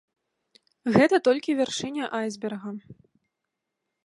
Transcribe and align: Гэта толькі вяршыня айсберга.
Гэта 0.95 1.15
толькі 1.27 1.57
вяршыня 1.61 2.05
айсберга. 2.21 2.69